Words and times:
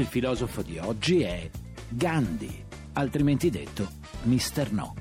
Il 0.00 0.06
filosofo 0.06 0.62
di 0.62 0.78
oggi 0.78 1.20
è 1.20 1.50
Gandhi, 1.90 2.64
altrimenti 2.94 3.50
detto 3.50 3.86
Mr. 4.22 4.72
No. 4.72 4.94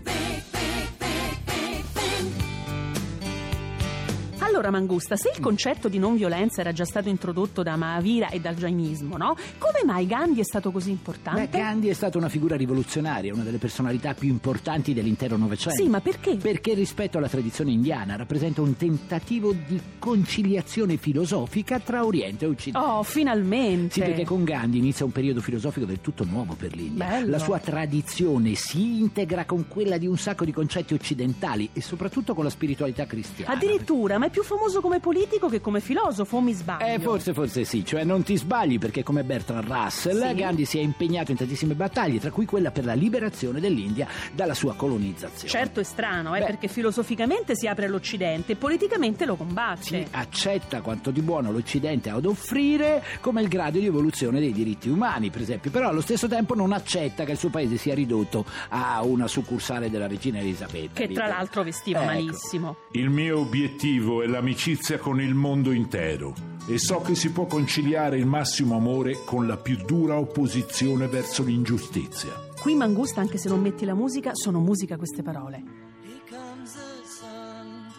Allora 4.59 4.77
Mangusta, 4.77 5.15
se 5.15 5.31
il 5.33 5.39
concetto 5.39 5.87
di 5.87 5.99
non 5.99 6.17
violenza 6.17 6.59
era 6.59 6.73
già 6.73 6.83
stato 6.83 7.07
introdotto 7.07 7.63
da 7.63 7.77
Mahavira 7.77 8.27
e 8.27 8.41
dal 8.41 8.55
Jainismo, 8.55 9.15
no? 9.15 9.37
Come 9.57 9.85
mai 9.85 10.05
Gandhi 10.05 10.41
è 10.41 10.43
stato 10.43 10.69
così 10.69 10.89
importante? 10.89 11.47
Beh, 11.47 11.57
Gandhi 11.57 11.87
è 11.87 11.93
stata 11.93 12.17
una 12.17 12.27
figura 12.27 12.57
rivoluzionaria, 12.57 13.33
una 13.33 13.43
delle 13.43 13.57
personalità 13.57 14.13
più 14.13 14.27
importanti 14.27 14.93
dell'intero 14.93 15.37
Novecento. 15.37 15.81
Sì, 15.81 15.87
ma 15.87 16.01
perché? 16.01 16.35
Perché 16.35 16.73
rispetto 16.73 17.17
alla 17.17 17.29
tradizione 17.29 17.71
indiana 17.71 18.17
rappresenta 18.17 18.59
un 18.59 18.75
tentativo 18.75 19.53
di 19.53 19.79
conciliazione 19.97 20.97
filosofica 20.97 21.79
tra 21.79 22.03
Oriente 22.03 22.43
e 22.43 22.49
Occidente. 22.49 22.85
Oh, 22.85 23.01
finalmente! 23.03 23.93
Sì, 23.93 24.01
perché 24.01 24.25
con 24.25 24.43
Gandhi 24.43 24.79
inizia 24.79 25.05
un 25.05 25.13
periodo 25.13 25.39
filosofico 25.39 25.85
del 25.85 26.01
tutto 26.01 26.25
nuovo 26.25 26.55
per 26.55 26.75
l'India. 26.75 27.05
Bello. 27.05 27.29
La 27.29 27.39
sua 27.39 27.59
tradizione 27.59 28.55
si 28.55 28.99
integra 28.99 29.45
con 29.45 29.69
quella 29.69 29.97
di 29.97 30.05
un 30.05 30.17
sacco 30.17 30.43
di 30.43 30.51
concetti 30.51 30.93
occidentali 30.93 31.69
e 31.71 31.79
soprattutto 31.79 32.33
con 32.33 32.43
la 32.43 32.49
spiritualità 32.49 33.05
cristiana. 33.05 33.53
Addirittura, 33.53 34.17
ma 34.17 34.25
è 34.25 34.29
più 34.29 34.43
famoso 34.55 34.81
come 34.81 34.99
politico 34.99 35.47
che 35.47 35.61
come 35.61 35.79
filosofo, 35.79 36.37
o 36.37 36.41
mi 36.41 36.53
sbaglio? 36.53 36.85
Eh, 36.85 36.99
forse, 36.99 37.33
forse 37.33 37.63
sì, 37.63 37.85
cioè 37.85 38.03
non 38.03 38.23
ti 38.23 38.35
sbagli 38.35 38.79
perché 38.79 39.03
come 39.03 39.23
Bertrand 39.23 39.65
Russell, 39.67 40.27
Sì. 40.29 40.33
Gandhi 40.35 40.65
si 40.65 40.77
è 40.79 40.81
impegnato 40.81 41.31
in 41.31 41.37
tantissime 41.37 41.73
battaglie, 41.75 42.19
tra 42.19 42.31
cui 42.31 42.45
quella 42.45 42.71
per 42.71 42.85
la 42.85 42.93
liberazione 42.93 43.59
dell'India 43.59 44.07
dalla 44.33 44.53
sua 44.53 44.73
colonizzazione. 44.75 45.47
Certo 45.49 45.79
è 45.79 45.83
strano, 45.83 46.35
eh, 46.35 46.39
Beh. 46.39 46.45
perché 46.45 46.67
filosoficamente 46.67 47.55
si 47.55 47.67
apre 47.67 47.85
all'Occidente 47.85 48.53
e 48.53 48.55
politicamente 48.55 49.25
lo 49.25 49.35
combatte. 49.35 49.81
Sì, 49.83 50.05
accetta 50.11 50.81
quanto 50.81 51.11
di 51.11 51.21
buono 51.21 51.51
l'Occidente 51.51 52.09
ha 52.09 52.15
ad 52.15 52.25
offrire, 52.25 53.03
come 53.21 53.41
il 53.41 53.47
grado 53.47 53.77
di 53.79 53.85
evoluzione 53.85 54.39
dei 54.39 54.51
diritti 54.51 54.89
umani, 54.89 55.29
per 55.29 55.41
esempio, 55.41 55.69
però 55.71 55.89
allo 55.89 56.01
stesso 56.01 56.27
tempo 56.27 56.55
non 56.55 56.71
accetta 56.73 57.23
che 57.23 57.31
il 57.33 57.37
suo 57.37 57.49
paese 57.49 57.77
sia 57.77 57.93
ridotto 57.93 58.45
a 58.69 59.03
una 59.03 59.27
succursale 59.27 59.89
della 59.89 60.07
regina 60.07 60.39
Elisabetta. 60.39 60.99
Che 61.05 61.07
tra 61.13 61.27
l'altro 61.27 61.63
vestiva 61.63 61.99
Ecco. 62.01 62.11
malissimo. 62.13 62.75
Il 62.91 63.09
mio 63.09 63.39
obiettivo 63.39 64.21
è 64.21 64.27
l'amicizia 64.39 64.97
con 64.97 65.19
il 65.19 65.33
mondo 65.33 65.73
intero 65.73 66.33
e 66.65 66.79
so 66.79 67.01
che 67.01 67.13
si 67.13 67.29
può 67.31 67.45
conciliare 67.45 68.17
il 68.17 68.25
massimo 68.25 68.77
amore 68.77 69.25
con 69.25 69.45
la 69.45 69.57
più 69.57 69.75
dura 69.85 70.17
opposizione 70.17 71.07
verso 71.07 71.43
l'ingiustizia. 71.43 72.31
Qui 72.61 72.73
Mangusta, 72.73 73.19
anche 73.19 73.37
se 73.37 73.49
non 73.49 73.59
metti 73.59 73.83
la 73.83 73.95
musica, 73.95 74.31
sono 74.33 74.61
musica 74.61 74.95
queste 74.95 75.23
parole. 75.23 75.61
Here 76.03 76.21
comes 76.29 76.71
the 76.71 77.05
sun. 77.05 77.91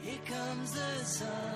Here 0.00 0.20
comes 0.26 0.70
the 0.70 1.04
sun. 1.04 1.51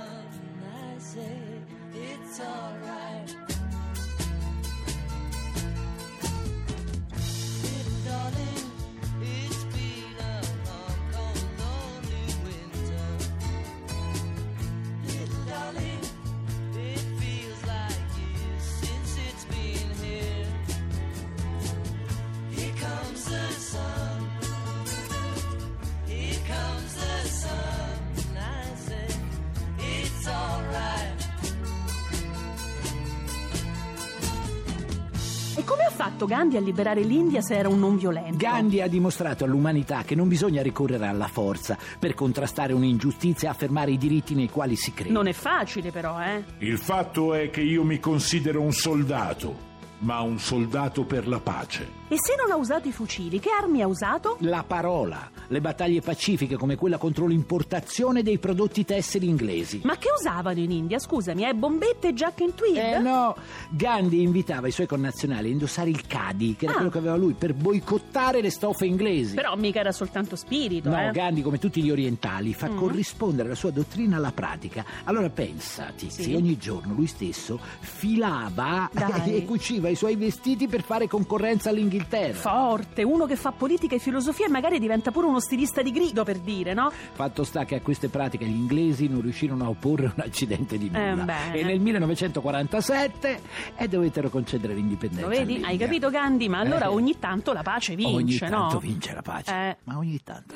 Fatto 36.16 36.25
Gandhi 36.25 36.56
a 36.56 36.60
liberare 36.60 37.03
l'India 37.03 37.43
se 37.43 37.56
era 37.56 37.69
un 37.69 37.78
non 37.78 37.99
violento? 37.99 38.38
Gandhi 38.38 38.81
ha 38.81 38.88
dimostrato 38.88 39.44
all'umanità 39.44 40.03
che 40.03 40.15
non 40.15 40.28
bisogna 40.28 40.62
ricorrere 40.62 41.06
alla 41.06 41.28
forza 41.28 41.77
per 41.99 42.15
contrastare 42.15 42.72
un'ingiustizia 42.72 43.49
e 43.49 43.50
affermare 43.50 43.91
i 43.91 43.99
diritti 43.99 44.34
nei 44.34 44.49
quali 44.49 44.76
si 44.76 44.94
crede. 44.94 45.12
Non 45.12 45.26
è 45.26 45.34
facile 45.34 45.91
però, 45.91 46.19
eh? 46.22 46.43
Il 46.59 46.78
fatto 46.78 47.34
è 47.34 47.50
che 47.50 47.60
io 47.60 47.84
mi 47.84 48.00
considero 48.00 48.62
un 48.62 48.72
soldato, 48.72 49.55
ma 49.99 50.21
un 50.21 50.38
soldato 50.38 51.05
per 51.05 51.28
la 51.28 51.38
pace. 51.38 51.87
E 52.09 52.15
se 52.21 52.37
non 52.41 52.53
ha 52.53 52.56
usato 52.56 52.87
i 52.87 52.93
fucili, 52.93 53.41
che 53.41 53.50
armi 53.50 53.83
ha 53.83 53.87
usato? 53.89 54.37
La 54.41 54.62
parola, 54.65 55.28
le 55.49 55.61
battaglie 55.61 56.00
pacifiche 56.03 56.55
come 56.56 56.77
quella 56.77 56.99
contro 56.99 57.27
l'importazione 57.27 58.22
dei 58.22 58.39
prodotti 58.39 58.84
tessili 58.84 59.27
inglesi. 59.28 59.81
Ma 59.83 59.97
che 59.97 60.11
usavano 60.17 60.61
in 60.61 60.71
India? 60.71 61.00
Scusami, 61.00 61.44
eh? 61.49 61.53
Bombette 61.55 62.09
e 62.09 62.15
giacche 62.15 62.44
in 62.44 62.55
tweed? 62.55 62.77
Eh 62.77 62.99
no, 63.00 63.34
Gandhi 63.71 64.22
invitava 64.22 64.69
i 64.69 64.71
suoi 64.71 64.87
connazionali 64.87 65.49
a 65.49 65.50
indossare 65.50 65.91
il 65.91 66.06
khadi, 66.06 66.55
che 66.55 66.67
era 66.67 66.75
Ah. 66.75 66.77
quello 66.77 66.91
che 66.91 66.99
aveva 66.99 67.17
lui, 67.17 67.33
per 67.33 67.55
boicottare 67.55 68.41
le 68.41 68.50
stoffe 68.50 68.87
inglesi. 68.87 69.34
Però 69.34 69.56
mica 69.56 69.81
era 69.81 69.91
soltanto 69.91 70.37
spirito, 70.37 70.88
No, 70.88 71.09
eh? 71.09 71.11
Gandhi, 71.11 71.43
come 71.43 71.59
tutti 71.59 71.83
gli 71.83 71.91
orientali, 71.91 72.55
fa 72.55 72.69
Mm. 72.71 72.77
corrispondere 72.77 73.49
la 73.49 73.56
sua 73.56 73.71
dottrina 73.73 74.17
alla 74.19 74.31
pratica. 74.31 74.84
Allora 75.05 75.28
pensa, 75.28 75.91
Tizi, 75.97 76.23
Sì. 76.23 76.34
ogni 76.34 76.56
giorno 76.56 76.94
lui 76.94 77.09
stesso 77.09 77.59
filava 77.81 78.88
Dai. 78.93 79.34
e 79.43 79.44
cuciva 79.44 79.88
i 79.88 79.97
suoi 79.97 80.15
vestiti 80.15 80.69
per 80.69 80.83
fare 80.83 81.09
concorrenza 81.09 81.71
all'Inghilterra. 81.96 82.34
Forte, 82.38 83.02
uno 83.02 83.26
che 83.26 83.36
fa 83.36 83.52
politica 83.52 83.94
e 83.94 83.98
filosofia 83.98 84.46
e 84.46 84.48
magari 84.48 84.78
diventa 84.78 85.10
pure 85.10 85.26
uno 85.26 85.40
stilista 85.40 85.82
di 85.82 85.90
grido, 85.90 86.24
per 86.24 86.38
dire, 86.38 86.74
no? 86.74 86.90
Fatto 87.12 87.44
sta 87.44 87.64
che 87.64 87.76
a 87.76 87.80
queste 87.80 88.08
pratiche 88.08 88.44
gli 88.46 88.54
inglesi 88.54 89.08
non 89.08 89.20
riuscirono 89.22 89.64
a 89.64 89.68
opporre 89.68 90.06
un 90.14 90.22
accidente 90.22 90.78
di 90.78 90.90
nulla. 90.90 91.52
Eh, 91.52 91.60
e 91.60 91.64
nel 91.64 91.80
1947 91.80 93.40
e 93.76 93.88
dovettero 93.88 94.28
concedere 94.28 94.74
l'indipendenza. 94.74 95.22
Lo 95.24 95.28
vedi? 95.28 95.42
all'India. 95.54 95.68
Hai 95.68 95.76
capito, 95.78 96.10
Gandhi? 96.10 96.48
Ma 96.48 96.58
allora 96.60 96.86
Eh. 96.86 96.88
ogni 96.88 97.18
tanto 97.18 97.52
la 97.52 97.62
pace 97.62 97.94
vince, 97.94 98.14
Ogni 98.14 98.38
no? 98.52 98.60
tanto 98.60 98.78
vince 98.78 99.14
la 99.14 99.22
pace. 99.22 99.52
Eh. 99.52 99.76
Ma 99.84 99.96
ogni 99.98 100.20
tanto. 100.22 100.54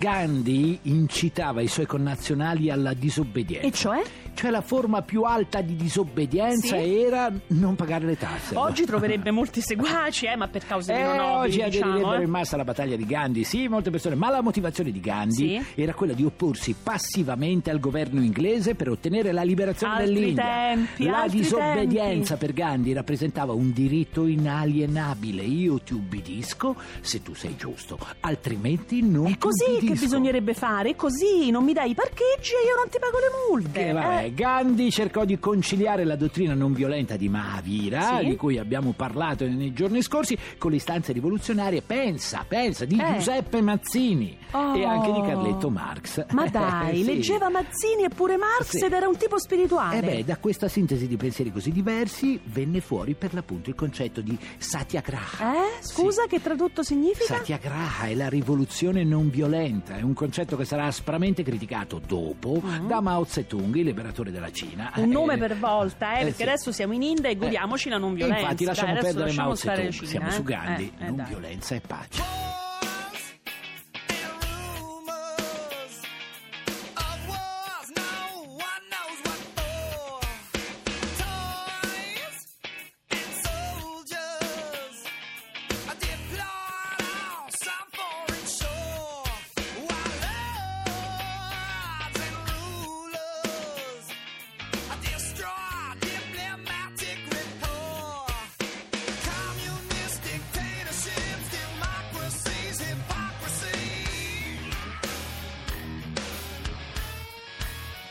Gandhi 0.00 0.78
incitava 0.84 1.60
i 1.60 1.68
suoi 1.68 1.84
connazionali 1.84 2.70
alla 2.70 2.94
disobbedienza. 2.94 3.66
E 3.66 3.70
cioè? 3.70 4.02
Cioè 4.40 4.50
la 4.50 4.62
forma 4.62 5.02
più 5.02 5.22
alta 5.24 5.60
di 5.60 5.76
disobbedienza 5.76 6.78
Sì. 6.78 6.98
era 6.98 7.30
non 7.48 7.76
pagare 7.76 8.06
le 8.06 8.16
tasse. 8.16 8.56
Oggi 8.56 8.86
troverebbe 8.86 9.30
molti 9.30 9.60
seguaci, 9.60 10.24
eh, 10.24 10.34
ma 10.36 10.48
per 10.48 10.64
cause 10.66 10.94
Eh, 10.94 10.96
meno 10.96 11.14
nobili, 11.14 11.60
oggi 11.60 11.70
diciamo, 11.70 11.90
aderirebbero 11.92 12.20
eh. 12.22 12.24
in 12.24 12.30
massa 12.30 12.54
alla 12.54 12.64
battaglia 12.64 12.96
di 12.96 13.04
Gandhi, 13.04 13.44
sì, 13.44 13.68
molte 13.68 13.90
persone, 13.90 14.14
ma 14.14 14.30
la 14.30 14.40
motivazione 14.40 14.90
di 14.92 15.00
Gandhi 15.00 15.34
Sì. 15.74 15.82
era 15.82 15.92
quella 15.92 16.14
di 16.14 16.24
opporsi 16.24 16.74
passivamente 16.82 17.70
al 17.70 17.80
governo 17.80 18.22
inglese 18.22 18.74
per 18.74 18.88
ottenere 18.88 19.30
la 19.32 19.42
liberazione 19.42 19.92
Altri 19.94 20.14
dell'India. 20.14 20.42
tempi, 20.44 21.04
la 21.04 21.20
altri 21.22 21.38
disobbedienza 21.40 22.36
per 22.38 22.52
Gandhi 22.54 22.92
rappresentava 22.94 23.52
un 23.52 23.72
diritto 23.72 24.26
inalienabile. 24.26 25.42
Io 25.42 25.78
ti 25.80 25.92
ubbidisco 25.92 26.76
se 27.02 27.20
tu 27.22 27.34
sei 27.34 27.56
giusto, 27.56 27.98
altrimenti 28.20 29.02
non 29.02 29.26
È 29.26 29.30
ti 29.32 29.38
così 29.38 29.78
che 29.86 29.94
bisognerebbe 29.94 30.54
fare? 30.54 30.96
Così 30.96 31.50
non 31.50 31.62
mi 31.64 31.74
dai 31.74 31.90
i 31.90 31.94
parcheggi 31.94 32.52
e 32.52 32.66
io 32.66 32.76
non 32.76 32.88
ti 32.88 32.98
pago 32.98 33.18
le 33.18 33.30
multe. 33.50 33.84
Che 33.84 33.92
vabbè, 33.92 34.24
Eh, 34.24 34.29
Gandhi 34.34 34.90
cercò 34.90 35.24
di 35.24 35.38
conciliare 35.38 36.04
la 36.04 36.16
dottrina 36.16 36.54
non 36.54 36.72
violenta 36.72 37.16
di 37.16 37.28
Mahavira, 37.28 38.18
Sì. 38.20 38.26
di 38.28 38.36
cui 38.36 38.58
abbiamo 38.58 38.92
parlato 38.92 39.46
nei 39.46 39.72
giorni 39.72 40.02
scorsi, 40.02 40.36
con 40.58 40.70
le 40.70 40.76
istanze 40.76 41.12
rivoluzionarie, 41.12 41.82
pensa, 41.82 42.44
pensa, 42.46 42.84
di 42.84 42.98
Eh. 43.00 43.14
Giuseppe 43.14 43.60
Mazzini 43.60 44.36
Oh. 44.52 44.74
e 44.74 44.84
anche 44.84 45.12
di 45.12 45.20
Carletto 45.20 45.70
Marx. 45.70 46.24
Ma 46.32 46.46
dai, 46.50 46.98
Sì. 46.98 47.04
leggeva 47.04 47.48
Mazzini 47.48 48.04
e 48.04 48.08
pure 48.08 48.36
Marx 48.36 48.76
Sì. 48.76 48.84
ed 48.84 48.92
era 48.92 49.08
un 49.08 49.16
tipo 49.16 49.38
spirituale. 49.38 49.98
E 49.98 50.00
beh, 50.00 50.24
da 50.24 50.36
questa 50.36 50.68
sintesi 50.68 51.06
di 51.06 51.16
pensieri 51.16 51.52
così 51.52 51.70
diversi 51.72 52.38
venne 52.44 52.80
fuori 52.80 53.14
per 53.14 53.32
l'appunto 53.34 53.70
il 53.70 53.76
concetto 53.76 54.20
di 54.20 54.36
satyagraha. 54.58 55.54
Eh? 55.54 55.82
Scusa, 55.82 56.26
che 56.28 56.40
tradotto 56.42 56.82
significa? 56.82 57.36
Satyagraha 57.36 58.06
è 58.06 58.14
la 58.14 58.28
rivoluzione 58.28 59.04
non 59.04 59.30
violenta, 59.30 59.96
è 59.96 60.02
un 60.02 60.14
concetto 60.14 60.56
che 60.56 60.64
sarà 60.64 60.84
aspramente 60.86 61.42
criticato 61.42 62.00
dopo 62.04 62.62
da 62.86 63.00
Mao 63.00 63.24
Zedong, 63.24 63.74
il 63.76 63.84
liberatore 63.84 64.19
della 64.30 64.52
Cina. 64.52 64.92
Un 64.96 65.08
nome 65.08 65.34
Eh, 65.34 65.38
per 65.38 65.56
volta, 65.56 66.12
eh, 66.16 66.20
eh, 66.20 66.24
perché 66.24 66.34
sì. 66.34 66.42
adesso 66.42 66.72
siamo 66.72 66.92
in 66.92 67.02
India 67.02 67.30
e 67.30 67.36
godiamoci 67.36 67.88
la 67.88 67.96
non 67.96 68.12
E 68.12 68.16
violenza. 68.16 68.40
Infatti 68.40 68.64
lasciamo 68.64 68.92
Dai, 68.92 69.02
perdere 69.02 69.32
Mao 69.32 69.54
Zedong, 69.54 69.90
Cina, 69.90 70.06
siamo 70.06 70.28
eh. 70.28 70.32
su 70.32 70.42
Gandhi, 70.42 70.92
Eh, 70.98 71.02
eh, 71.02 71.06
non 71.06 71.16
dai. 71.16 71.26
violenza 71.26 71.74
e 71.74 71.80
pace. 71.80 72.39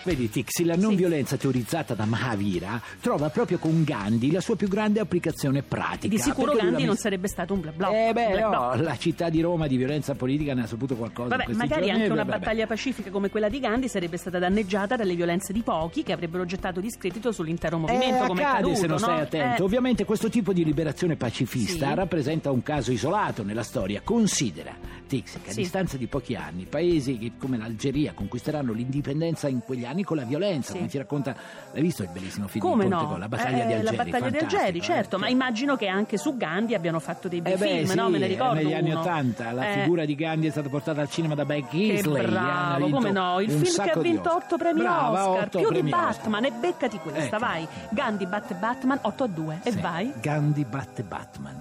Vedi 0.10 0.28
Tixi, 0.28 0.64
la 0.66 0.76
non 0.76 0.90
Sì. 0.92 0.96
violenza 0.96 1.38
teorizzata 1.38 1.94
da 1.94 2.06
Mahavira 2.06 2.82
trova 3.00 3.30
proprio 3.30 3.60
con 3.60 3.84
Gandhi 3.84 4.32
la 4.32 4.42
sua 4.42 4.56
più 4.56 4.68
grande 4.68 5.00
applicazione 5.00 5.62
pratica. 5.62 6.08
Di 6.08 6.18
sicuro 6.18 6.54
Gandhi 6.54 6.72
la 6.72 6.78
non 6.80 6.88
mis- 6.90 7.00
sarebbe 7.00 7.28
stato 7.28 7.54
un 7.54 7.60
bla 7.62 7.72
bla. 7.72 7.90
Eh 7.90 8.12
beh, 8.12 8.30
Bla 8.32 8.48
bla. 8.50 8.58
no, 8.76 8.82
la 8.82 8.98
città 8.98 9.30
di 9.30 9.40
Roma 9.40 9.68
di 9.68 9.78
violenza 9.78 10.16
politica 10.16 10.56
ne 10.56 10.64
ha 10.64 10.66
saputo 10.66 10.96
qualcosa. 10.96 11.36
Vabbè, 11.36 11.54
magari 11.54 11.82
giorni, 11.86 11.92
anche 12.02 12.12
una 12.12 12.24
vabbè. 12.24 12.40
battaglia 12.40 12.66
pacifica 12.66 13.12
come 13.12 13.30
quella 13.30 13.50
di 13.50 13.60
Gandhi 13.60 13.88
sarebbe 13.88 14.18
stata 14.18 14.40
danneggiata 14.40 14.96
dalle 14.96 15.14
violenze 15.14 15.54
di 15.54 15.62
pochi 15.62 16.02
che 16.02 16.12
avrebbero 16.12 16.44
gettato 16.44 16.80
discredito 16.80 17.32
sull'intero 17.32 17.78
movimento 17.78 18.24
Eh, 18.24 18.28
come 18.28 18.42
accade 18.42 18.58
accaduto, 18.58 18.76
se 18.80 18.88
non 18.88 18.96
no? 18.96 19.04
stai 19.04 19.20
attento. 19.22 19.62
Eh, 19.62 19.64
Ovviamente 19.64 20.06
questo 20.06 20.30
tipo 20.30 20.54
di 20.54 20.66
liberazione 20.66 21.18
pacifista 21.18 21.88
Sì. 21.90 21.94
rappresenta 21.94 22.50
un 22.50 22.64
caso 22.64 22.92
isolato 22.92 23.44
nella 23.44 23.62
storia. 23.62 24.02
Considera, 24.04 24.76
Tix, 25.08 25.34
che 25.44 25.50
a 25.50 25.54
Sì. 25.54 25.62
distanza 25.62 25.98
di 25.98 26.08
pochi 26.08 26.34
anni, 26.34 26.66
paesi 26.66 27.20
che- 27.20 27.32
come 27.38 27.58
l'Algeria 27.58 28.14
conquisteranno 28.14 28.74
l'indipendenza 28.74 29.48
in 29.48 29.60
quegli 29.60 29.86
anni 29.86 29.99
con 30.04 30.18
la 30.18 30.24
violenza, 30.24 30.72
Sì. 30.72 30.78
come 30.78 30.90
ci 30.90 30.98
racconta, 30.98 31.36
l'hai 31.72 31.82
visto 31.82 32.04
il 32.04 32.10
bellissimo 32.10 32.48
film 32.48 32.64
come 32.66 32.84
di 32.84 32.90
no? 32.90 32.96
Ponte 32.98 33.12
con 33.12 33.20
la 33.20 33.28
battaglia 33.30 33.64
Eh, 33.64 33.68
di 33.68 33.74
Algeri? 33.74 33.84
La 33.96 34.04
battaglia 34.04 34.30
di 34.30 34.38
Algeri, 34.38 34.78
eh. 34.78 34.82
certo, 34.82 35.18
ma 35.18 35.28
immagino 35.30 35.76
che 35.76 35.88
anche 35.88 36.18
su 36.18 36.36
Gandhi 36.38 36.74
abbiano 36.76 37.00
fatto 37.00 37.28
dei 37.28 37.42
bei 37.42 37.54
Eh 37.54 37.58
beh, 37.58 37.68
film, 37.68 37.86
sì, 37.86 37.96
no? 37.96 38.10
Me 38.10 38.18
ne 38.18 38.26
eh, 38.26 38.28
ricordo 38.28 38.54
negli 38.56 38.74
anni 38.74 38.92
uno. 38.92 39.00
Ottanta 39.02 39.52
la 39.52 39.70
Eh, 39.72 39.82
figura 39.82 40.06
di 40.06 40.16
Gandhi 40.16 40.48
è 40.48 40.52
stata 40.52 40.70
portata 40.70 41.02
al 41.02 41.10
cinema 41.10 41.36
da 41.36 41.46
Beck 41.46 41.74
Isley. 41.74 42.26
bravo, 42.26 42.90
come 42.90 43.12
no? 43.12 43.40
Il 43.40 43.52
film 43.52 43.84
che 43.84 43.92
ha 43.92 44.00
vinto 44.00 44.34
8 44.34 44.58
premi 44.58 44.80
Brava, 44.82 45.30
Oscar, 45.30 45.46
otto 45.48 45.58
più 45.60 45.68
di 45.68 45.74
premi 45.74 45.92
Oscar. 45.92 46.12
Batman, 46.16 46.46
e 46.46 46.52
beccati 46.52 46.98
questa, 47.00 47.22
Ecco. 47.36 47.38
vai. 47.40 47.68
Gandhi 47.90 48.26
batte 48.26 48.54
Batman 48.56 49.00
8 49.02 49.24
a 49.24 49.28
2 49.28 49.60
e 49.64 49.72
Sì, 49.72 49.80
vai. 49.80 50.14
Gandhi 50.22 50.66
batte 50.66 51.04
Batman. 51.04 51.56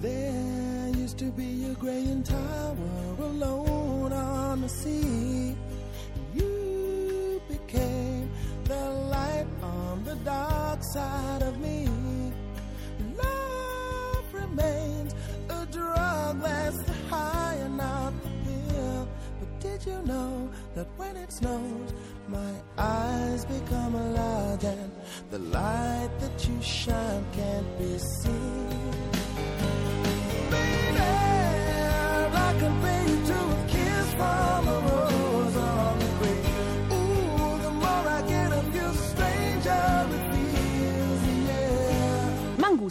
There 0.00 0.90
used 1.02 1.16
to 1.18 1.30
be 1.34 1.68
a 1.70 1.74
graying 1.78 2.22
tower 2.22 2.76
alone 3.20 4.12
on 4.12 4.60
the 4.62 4.68
sea. 4.68 5.54
The 10.04 10.14
dark 10.24 10.82
side 10.82 11.42
of 11.42 11.58
me. 11.60 11.91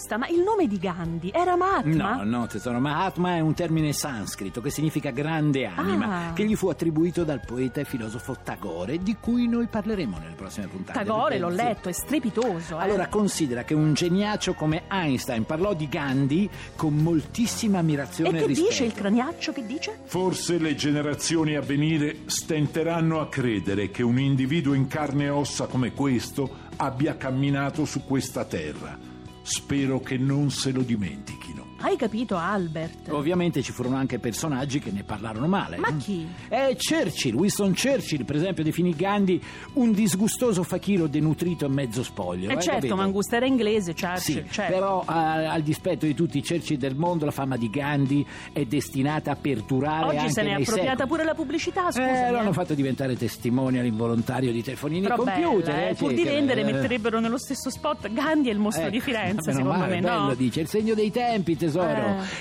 Mangusta, 0.01 0.18
ma 0.18 0.27
il 0.27 0.42
nome 0.42 0.68
di 0.68 0.80
Gandhi 0.80 1.30
era 1.33 1.56
Mahatma? 1.56 2.24
No, 2.24 2.39
no, 2.39 2.48
tesoro, 2.48 2.80
Mahatma 2.80 3.36
è 3.36 3.39
un 3.39 3.53
termine 3.53 3.94
sanscrito 3.94 4.59
che 4.62 4.69
significa 4.71 5.12
grande 5.12 5.65
anima, 5.65 6.30
Ah. 6.30 6.33
che 6.33 6.45
gli 6.45 6.56
fu 6.56 6.69
attribuito 6.69 7.24
dal 7.24 7.42
poeta 7.45 7.81
e 7.81 7.86
filosofo 7.86 8.38
Tagore, 8.44 8.98
di 8.98 9.15
cui 9.19 9.48
noi 9.48 9.68
parleremo 9.68 10.18
nelle 10.18 10.33
prossime 10.36 10.68
puntate. 10.68 10.98
Tagore, 10.98 11.38
l'ho 11.38 11.50
letto, 11.50 11.89
è 11.89 11.92
strepitoso. 11.92 12.80
eh. 12.80 12.81
Allora 12.83 13.07
considera 13.07 13.63
che 13.63 13.74
un 13.75 13.94
geniaccio 13.94 14.53
come 14.53 14.83
Einstein 14.89 15.45
parlò 15.45 15.74
di 15.74 15.88
Gandhi 15.88 16.50
con 16.75 16.95
moltissima 16.95 17.77
ammirazione 17.80 18.31
e 18.31 18.36
e, 18.38 18.42
che 18.42 18.47
rispetto. 18.47 18.69
dice 18.69 18.83
il 18.86 18.94
craniaccio? 18.94 19.51
Che 19.54 19.65
dice? 19.65 20.00
Forse 20.06 20.57
le 20.57 20.74
generazioni 20.75 21.56
a 21.56 21.62
venire 21.62 22.21
stenteranno 22.25 23.19
a 23.19 23.27
credere 23.27 23.92
che 23.92 24.01
un 24.04 24.19
individuo 24.19 24.74
in 24.74 24.88
carne 24.88 25.25
e 25.25 25.30
ossa 25.30 25.68
come 25.68 25.92
questo 25.94 26.69
abbia 26.77 27.15
camminato 27.18 27.86
su 27.86 28.04
questa 28.04 28.45
terra. 28.45 29.09
Spero 29.42 30.00
che 30.00 30.18
non 30.18 30.52
se 30.52 30.72
lo 30.72 30.82
dimentichino. 30.82 31.70
Hai 31.83 31.95
capito, 31.95 32.38
Albert? 32.38 33.10
Ovviamente 33.10 33.62
ci 33.63 33.72
furono 33.72 33.95
anche 33.95 34.19
personaggi 34.19 34.80
che 34.80 34.92
ne 34.92 35.04
parlarono 35.04 35.48
male. 35.48 35.78
Ma 35.78 35.95
chi? 35.98 36.28
Eh, 36.48 36.78
Churchill, 36.78 37.33
Winston 37.36 37.74
Churchill, 37.74 38.24
per 38.24 38.36
esempio, 38.36 38.63
definì 38.63 38.94
Gandhi 38.95 39.42
un 39.74 39.92
disgustoso 39.92 40.62
fakiro 40.63 41.07
denutrito 41.07 41.66
e 41.66 41.69
mezzo 41.69 42.04
spoglio. 42.04 42.50
Eh 42.50 42.54
hai 42.54 42.62
certo, 42.62 42.75
capito? 42.81 42.95
Mangusta 42.95 43.38
era 43.38 43.45
inglese, 43.47 43.94
Churchill, 43.94 44.44
Sì, 44.44 44.45
certo. 44.52 44.71
però 44.73 45.04
a- 45.06 45.52
al 45.52 45.61
dispetto 45.64 46.06
di 46.06 46.14
tutti 46.14 46.38
i 46.38 46.44
Churchill 46.44 46.78
del 46.78 46.95
mondo, 46.95 47.26
la 47.26 47.31
fama 47.31 47.57
di 47.57 47.69
Gandhi 47.69 48.26
è 48.54 48.64
destinata 48.66 49.31
a 49.31 49.35
perdurare 49.35 50.06
Oggi 50.06 50.18
anche 50.18 50.31
se 50.31 50.42
ne 50.44 50.50
è 50.50 50.54
appropriata 50.54 50.90
secoli. 50.92 51.07
pure 51.09 51.23
la 51.23 51.33
pubblicità, 51.33 51.88
Eh, 51.88 51.92
scusa. 51.94 52.30
lo 52.31 52.38
hanno 52.38 52.54
fatto 52.54 52.73
diventare 52.76 53.18
testimonial 53.18 53.85
involontario 53.85 54.52
di 54.52 54.61
telefonini 54.61 55.02
Però 55.02 55.16
computer. 55.16 55.73
bella, 55.73 55.88
eh, 55.88 55.90
eh, 55.92 55.95
pur 55.95 56.14
di 56.14 56.23
vendere 56.23 56.61
eh, 56.61 56.64
metterebbero 56.66 57.19
nello 57.19 57.40
stesso 57.40 57.69
spot 57.71 58.11
Gandhi 58.14 58.50
e 58.50 58.52
il 58.52 58.59
mostro 58.59 58.88
di 58.90 58.97
Ecco, 58.97 59.06
Firenze, 59.06 59.52
meno 59.52 59.64
secondo 59.64 59.78
male, 59.80 59.95
me, 59.95 60.02
bello, 60.02 60.19
no? 60.28 60.33
dice 60.35 60.59
il 60.61 60.68
segno 60.68 60.94
dei 60.94 61.09
tempi, 61.11 61.57
tesoro. 61.57 61.69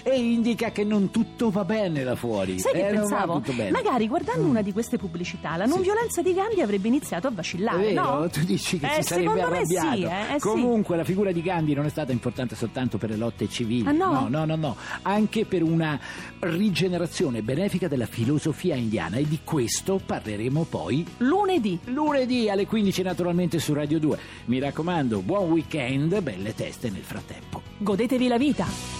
E 0.02 0.18
indica 0.20 0.70
che 0.70 0.84
non 0.84 1.10
tutto 1.10 1.50
va 1.50 1.64
bene 1.64 2.02
là 2.04 2.14
fuori. 2.16 2.58
Sai 2.58 2.72
che 2.72 2.88
Eh, 2.88 2.92
pensavo? 2.92 3.42
Mm. 3.50 3.70
Magari 3.70 4.08
guardando 4.08 4.46
una 4.46 4.62
di 4.62 4.72
queste 4.72 4.96
pubblicità, 4.98 5.56
la 5.56 5.66
non 5.66 5.78
Sì. 5.78 5.82
violenza 5.84 6.22
di 6.22 6.34
Gandhi 6.34 6.60
avrebbe 6.60 6.88
iniziato 6.88 7.26
a 7.28 7.30
È 7.30 7.34
vacillare, 7.34 7.82
vero? 7.94 8.20
no? 8.20 8.28
Tu 8.28 8.40
dici 8.44 8.78
che 8.78 8.86
Eh, 8.86 9.02
si 9.02 9.08
sarebbe 9.14 9.40
arrabbiato. 9.42 9.94
sì, 9.96 10.02
eh, 10.02 10.06
eh, 10.06 10.32
sì. 10.34 10.38
Comunque 10.40 10.96
la 10.96 11.04
figura 11.04 11.32
di 11.32 11.42
Gandhi 11.42 11.74
non 11.74 11.86
è 11.86 11.90
stata 11.90 12.12
importante 12.12 12.54
soltanto 12.54 12.98
per 12.98 13.10
le 13.10 13.16
lotte 13.16 13.48
civili. 13.48 13.86
Ah, 13.88 13.92
no? 13.92 14.12
no, 14.12 14.28
no, 14.28 14.44
no, 14.44 14.56
no. 14.56 14.76
Anche 15.02 15.44
per 15.44 15.62
una 15.62 15.98
rigenerazione 16.40 17.42
benefica 17.42 17.88
della 17.88 18.06
filosofia 18.06 18.74
indiana 18.74 19.16
e 19.16 19.26
di 19.28 19.40
questo 19.44 20.00
parleremo 20.04 20.64
poi 20.68 21.06
Lunedì. 21.18 21.78
lunedì 21.84 22.48
alle 22.48 22.66
15 22.66 23.02
naturalmente 23.02 23.58
su 23.58 23.72
Radio 23.72 23.98
2. 23.98 24.18
Mi 24.46 24.58
raccomando, 24.58 25.20
buon 25.20 25.50
weekend, 25.50 26.20
belle 26.20 26.54
teste 26.54 26.90
nel 26.90 27.02
frattempo. 27.02 27.62
Godetevi 27.78 28.28
la 28.28 28.38
vita. 28.38 28.99